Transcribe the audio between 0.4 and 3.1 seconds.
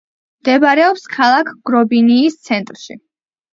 მდებარეობს ქალაქ გრობინიის ცენტრში.